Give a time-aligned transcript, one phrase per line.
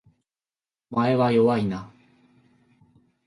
[0.89, 1.93] お前は弱いな